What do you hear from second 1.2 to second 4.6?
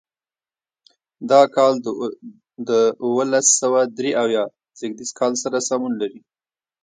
دا کال د اوولس سوه درې اویا